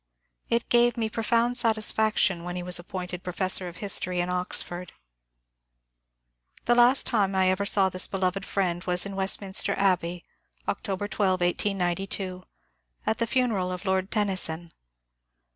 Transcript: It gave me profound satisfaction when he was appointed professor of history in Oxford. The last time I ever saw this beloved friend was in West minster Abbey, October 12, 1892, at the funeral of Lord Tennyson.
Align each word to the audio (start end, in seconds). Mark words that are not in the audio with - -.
It 0.49 0.67
gave 0.69 0.97
me 0.97 1.09
profound 1.11 1.57
satisfaction 1.57 2.43
when 2.43 2.55
he 2.55 2.63
was 2.63 2.79
appointed 2.79 3.21
professor 3.23 3.67
of 3.67 3.77
history 3.77 4.19
in 4.19 4.29
Oxford. 4.31 4.93
The 6.65 6.73
last 6.73 7.05
time 7.05 7.35
I 7.35 7.51
ever 7.51 7.67
saw 7.67 7.87
this 7.87 8.07
beloved 8.07 8.43
friend 8.43 8.83
was 8.85 9.05
in 9.05 9.15
West 9.15 9.41
minster 9.41 9.75
Abbey, 9.77 10.25
October 10.67 11.07
12, 11.07 11.41
1892, 11.41 12.43
at 13.05 13.19
the 13.19 13.27
funeral 13.27 13.71
of 13.71 13.85
Lord 13.85 14.09
Tennyson. 14.09 14.71